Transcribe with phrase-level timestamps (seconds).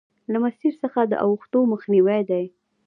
[0.31, 2.45] له مسیر څخه د اوښتو مخنیوی دی.